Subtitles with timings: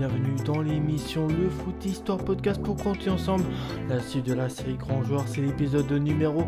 [0.00, 3.44] bienvenue dans l'émission Le Foot Histoire Podcast pour compter ensemble
[3.86, 5.28] la suite de la série Grand Joueur.
[5.28, 6.44] C'est l'épisode numéro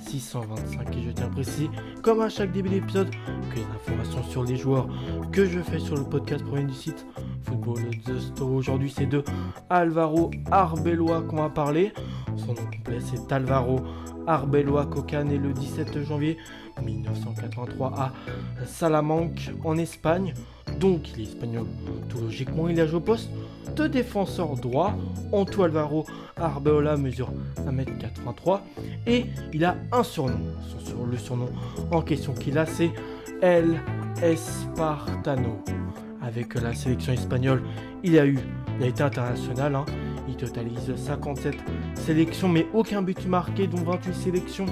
[0.00, 1.70] 625 et je tiens à préciser,
[2.02, 3.08] comme à chaque début d'épisode,
[3.52, 4.88] que les informations sur les joueurs
[5.30, 7.06] que je fais sur le podcast proviennent du site
[7.44, 8.50] Football The Store.
[8.50, 9.22] Aujourd'hui, c'est de
[9.70, 11.92] Alvaro Arbeloa qu'on va parler.
[12.36, 13.78] Son nom complet, c'est Alvaro
[14.26, 16.36] Arbeloa Coca, né le 17 janvier
[16.82, 18.12] 1983 à
[18.66, 20.34] Salamanque en Espagne.
[20.78, 21.66] Donc il est espagnol.
[22.08, 23.30] Tout logiquement, il a joué au poste
[23.76, 24.94] de défenseur droit.
[25.32, 26.06] Anto Alvaro
[26.36, 27.32] Arbeloa mesure
[27.66, 28.60] 1m83
[29.06, 30.38] et il a un surnom.
[31.10, 31.48] Le surnom
[31.90, 32.90] en question qu'il a, c'est
[33.42, 33.80] El
[34.22, 35.62] Espartano.
[36.22, 37.62] Avec la sélection espagnole,
[38.02, 38.38] il a eu,
[38.80, 39.74] il été international.
[39.76, 39.84] Hein.
[40.28, 41.56] Il totalise 57
[41.94, 44.66] sélections, mais aucun but marqué, dont 28 sélections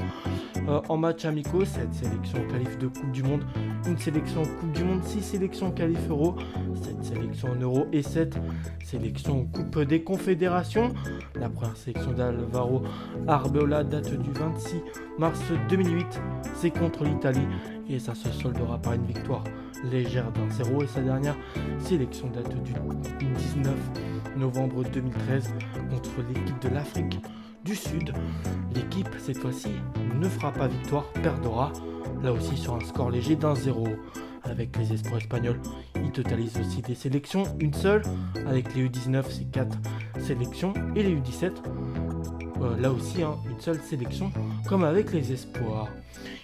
[0.69, 1.65] euh, en match amicaux.
[1.65, 3.45] 7 sélections qualif de Coupe du Monde,
[3.87, 6.37] une sélection Coupe du Monde, 6 sélections qualif Euro,
[6.83, 8.39] 7 sélections en Euro et 7
[8.85, 10.93] sélections Coupe des Confédérations.
[11.35, 12.83] La première sélection d'Alvaro
[13.27, 14.77] Arbeola date du 26
[15.19, 16.21] mars 2008.
[16.55, 17.47] C'est contre l'Italie
[17.89, 19.45] et ça se soldera par une victoire
[19.91, 21.37] légère d'un 0 et sa dernière
[21.79, 22.73] sélection date du
[23.25, 23.75] 19
[24.37, 25.55] novembre 2013
[25.91, 27.21] contre l'équipe de l'Afrique
[27.65, 28.13] du Sud.
[28.75, 29.71] L'équipe, cette fois-ci,
[30.21, 31.73] ne fera pas victoire, perdra,
[32.23, 33.87] là aussi sur un score léger d'un 0.
[34.45, 35.61] Avec les espoirs espagnols,
[35.97, 38.03] ils totalisent aussi des sélections, une seule.
[38.47, 39.77] Avec les U19, c'est 4
[40.21, 40.73] sélections.
[40.95, 41.51] Et les U17,
[42.63, 44.31] euh, là aussi, hein, une seule sélection,
[44.69, 45.89] comme avec les espoirs.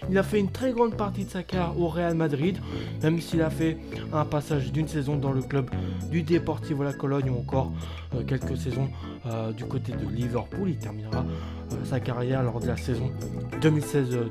[0.09, 2.57] Il a fait une très grande partie de sa carrière au Real Madrid,
[3.01, 3.77] même s'il a fait
[4.11, 5.69] un passage d'une saison dans le club
[6.11, 7.71] du Deportivo La Cologne ou encore
[8.15, 8.89] euh, quelques saisons
[9.25, 10.69] euh, du côté de Liverpool.
[10.69, 11.25] Il terminera
[11.83, 13.11] sa carrière lors de la saison
[13.61, 14.25] 2016-2017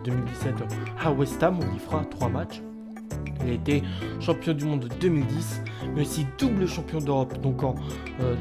[1.03, 2.63] à West Ham où il fera trois matchs.
[3.45, 3.83] Il a été
[4.21, 5.63] champion du monde 2010,
[5.95, 7.75] mais aussi double champion d'Europe, donc en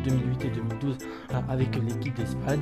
[0.06, 0.98] 2008 et 2012
[1.50, 2.62] avec l'équipe d'Espagne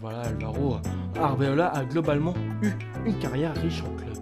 [0.00, 0.76] voilà, Alvaro
[1.20, 2.70] Arbeola a globalement eu
[3.06, 4.16] une carrière riche en club.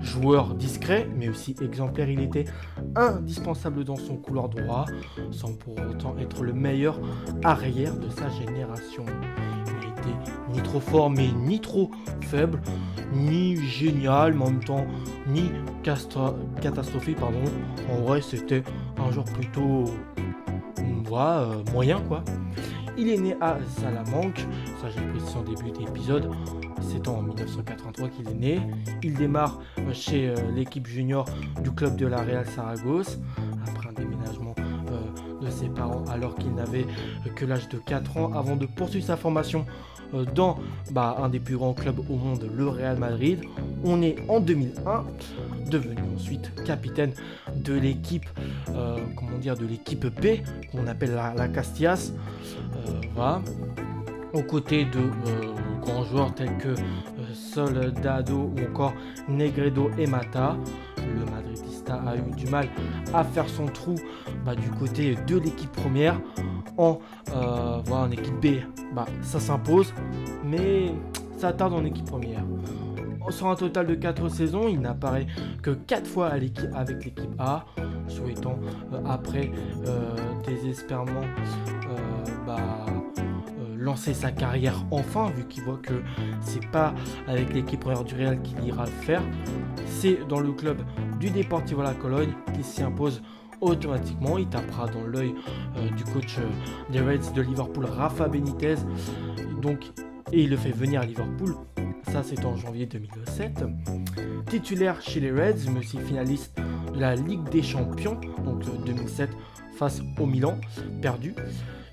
[0.00, 2.44] Joueur discret, mais aussi exemplaire, il était
[2.96, 4.86] indispensable dans son couloir droit,
[5.30, 7.00] sans pour autant être le meilleur
[7.44, 9.04] arrière de sa génération.
[9.66, 11.90] Il était ni trop fort, mais ni trop
[12.22, 12.60] faible,
[13.12, 14.86] ni génial, mais en même temps,
[15.26, 15.50] ni
[15.82, 17.42] catastrophique, pardon.
[17.90, 18.62] En vrai, c'était
[18.98, 19.84] un joueur plutôt
[21.16, 22.22] euh, moyen, quoi.
[22.96, 24.44] Il est né à Salamanque,
[24.80, 26.30] ça j'ai précisé en début d'épisode,
[26.80, 28.60] c'est en 1983 qu'il est né.
[29.02, 29.60] Il démarre
[29.92, 31.24] chez euh, l'équipe junior
[31.62, 33.20] du club de la Real Saragosse,
[35.68, 36.86] parents alors qu'il n'avait
[37.34, 39.66] que l'âge de 4 ans avant de poursuivre sa formation
[40.34, 40.58] dans
[40.90, 43.40] bah, un des plus grands clubs au monde, le Real Madrid.
[43.84, 45.04] On est en 2001,
[45.70, 47.12] devenu ensuite capitaine
[47.54, 48.24] de l'équipe,
[48.66, 50.38] comment dire, de l'équipe B,
[50.72, 52.12] qu'on appelle la, la Castillas.
[53.14, 53.42] voilà
[54.32, 58.94] aux côtés de euh, grands joueurs tels que euh, Soldado ou encore
[59.28, 60.56] Negredo et Mata.
[60.98, 62.68] Le Madridista a eu du mal
[63.14, 63.94] à faire son trou
[64.48, 66.18] bah, du côté de l'équipe première.
[66.78, 67.00] En,
[67.34, 68.62] euh, voilà, en équipe B,
[68.94, 69.92] bah, ça s'impose,
[70.42, 70.86] mais
[71.36, 72.42] ça tarde en équipe première.
[73.28, 75.26] Sur un total de 4 saisons, il n'apparaît
[75.62, 77.66] que 4 fois avec l'équipe A,
[78.06, 78.58] souhaitant
[79.04, 79.50] après
[80.46, 81.26] désespérément
[82.46, 82.86] bah,
[83.76, 86.02] lancer sa carrière enfin, vu qu'il voit que
[86.40, 86.94] c'est pas
[87.26, 89.22] avec l'équipe première du Real qu'il ira le faire.
[89.84, 90.78] C'est dans le club
[91.20, 93.20] du Deportivo La Cologne qui s'y impose
[93.60, 94.38] automatiquement.
[94.38, 95.34] Il tapera dans l'œil
[95.76, 98.76] euh, du coach euh, des Reds de Liverpool, Rafa Benitez.
[99.60, 99.92] Donc,
[100.32, 101.54] et il le fait venir à Liverpool.
[102.12, 103.64] Ça, c'est en janvier 2007.
[104.46, 106.58] Titulaire chez les Reds, mais aussi finaliste
[106.94, 110.58] de la Ligue des Champions, donc 2007 euh, face au Milan,
[111.00, 111.34] perdu.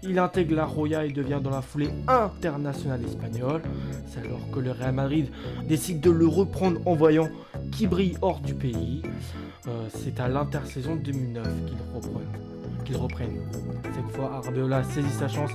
[0.07, 3.61] Il intègre la Roya et devient dans la foulée international espagnol.
[4.07, 5.29] C'est alors que le Real Madrid
[5.67, 7.27] décide de le reprendre en voyant
[7.71, 9.01] qu'il brille hors du pays.
[9.67, 11.47] Euh, c'est à l'intersaison 2009
[12.85, 13.01] qu'il reprenne.
[13.01, 13.39] reprenne.
[13.83, 15.51] Cette fois, Arbeola saisit sa chance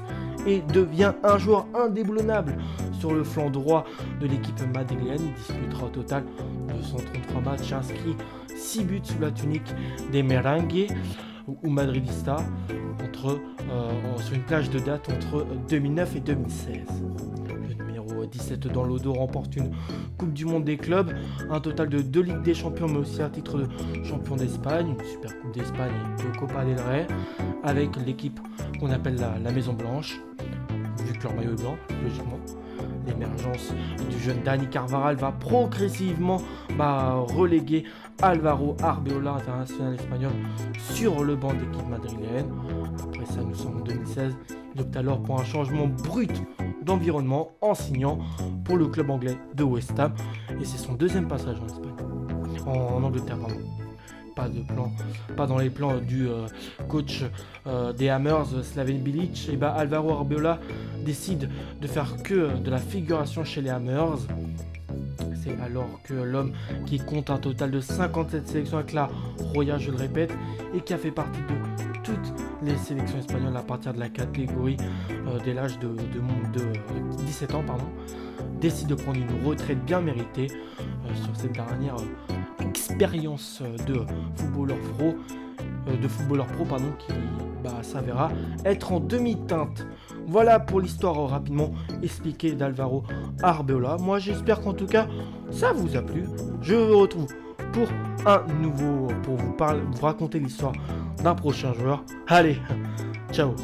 [0.47, 2.57] et devient un joueur indéboulonnable
[2.99, 3.85] sur le flanc droit
[4.21, 5.27] de l'équipe madrilegne.
[5.27, 6.25] Il disputera au total
[6.69, 8.17] 233 matchs inscrits,
[8.57, 9.73] 6 buts sous la tunique
[10.11, 10.89] des Merengues
[11.47, 12.37] ou Madridista
[13.03, 13.41] entre,
[13.71, 16.79] euh, sur une plage de date entre 2009 et 2016.
[18.21, 19.71] Le numéro 17 dans l'Odo remporte une
[20.19, 21.11] Coupe du Monde des clubs,
[21.49, 25.07] un total de deux Ligues des Champions, mais aussi un titre de champion d'Espagne, une
[25.07, 27.07] Super Coupe d'Espagne et de Copa del Rey,
[27.65, 28.39] avec l'équipe
[28.79, 30.21] qu'on appelle la, Maison Blanche.
[31.07, 32.39] Vu que leur maillot est blanc, logiquement.
[33.07, 33.73] L'émergence
[34.11, 36.43] du jeune Dani Carvaral va progressivement
[36.77, 37.85] bah, reléguer
[38.21, 40.33] Alvaro Arbeola, international espagnol,
[40.79, 42.53] sur le banc d'équipe madrilène.
[43.03, 44.37] Après ça, nous sommes en 2016.
[44.75, 46.43] Il opte alors pour un changement brut
[46.83, 48.19] d'environnement en signant
[48.65, 50.13] pour le club anglais de West Ham.
[50.61, 51.91] Et c'est son deuxième passage en Espagne.
[52.67, 53.57] En, Angleterre, pardon.
[54.37, 54.93] Pas de plan,
[55.37, 56.47] pas dans les plans du euh,
[56.89, 57.25] coach
[57.67, 59.49] euh, des Hammers, Slaven Bilic.
[59.53, 60.61] Et bah Alvaro Arbeola
[61.05, 61.51] décide
[61.81, 64.29] de faire que de la figuration chez les Hammers.
[65.43, 66.53] C'est alors que l'homme
[66.87, 69.11] qui compte un total de 57 sélections avec la
[69.53, 70.33] Roya, je le répète,
[70.75, 71.90] et qui a fait partie de
[72.63, 74.77] les sélections espagnoles à partir de la catégorie
[75.11, 75.89] euh, dès l'âge de,
[77.25, 77.87] 17 ans, pardon,
[78.61, 84.01] décide de prendre une retraite bien méritée euh, sur cette dernière euh, expérience de
[84.37, 85.15] footballeur pro,
[86.01, 87.13] de footballeur pro pardon, qui
[87.65, 88.31] bah, s'avéra
[88.65, 89.87] être en demi-teinte.
[90.27, 91.73] Voilà pour l'histoire rapidement
[92.03, 93.05] expliquée d'Alvaro
[93.43, 93.97] Arbeola.
[93.99, 95.07] Moi j'espère qu'en tout cas
[95.51, 96.25] ça vous a plu.
[96.61, 97.27] Je vous retrouve
[97.73, 97.89] pour
[98.27, 100.73] un nouveau, pour vous, parler, vous raconter l'histoire
[101.23, 102.05] d'un prochain joueur.
[102.29, 102.59] Allez,
[103.33, 103.55] ciao